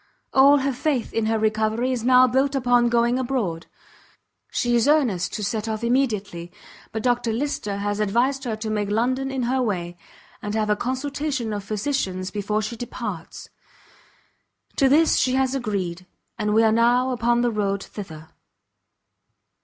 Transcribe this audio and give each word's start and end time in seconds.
All 0.33 0.57
her 0.57 0.73
faith 0.73 1.13
in 1.13 1.27
her 1.27 1.37
recovery 1.37 1.91
is 1.91 2.03
now 2.03 2.25
built 2.25 2.55
upon 2.55 2.89
going 2.89 3.19
abroad; 3.19 3.67
she 4.49 4.75
is 4.75 4.87
earnest 4.87 5.31
to 5.33 5.43
set 5.43 5.67
off 5.69 5.83
immediately; 5.83 6.51
but 6.91 7.03
Dr 7.03 7.31
Lyster 7.31 7.77
has 7.77 7.99
advised 7.99 8.45
her 8.45 8.55
to 8.55 8.71
make 8.71 8.89
London 8.89 9.29
in 9.29 9.43
her 9.43 9.61
way, 9.61 9.95
and 10.41 10.55
have 10.55 10.71
a 10.71 10.75
consultation 10.75 11.53
of 11.53 11.63
physicians 11.63 12.31
before 12.31 12.63
she 12.63 12.75
departs. 12.75 13.49
To 14.77 14.89
this 14.89 15.17
she 15.17 15.35
has 15.35 15.53
agreed; 15.53 16.07
and 16.35 16.55
we 16.55 16.63
are 16.63 16.71
now 16.71 17.11
upon 17.11 17.41
the 17.41 17.51
road 17.51 17.83
thither. 17.83 18.29